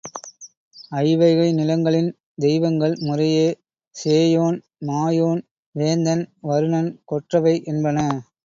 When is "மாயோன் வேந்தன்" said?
4.85-6.25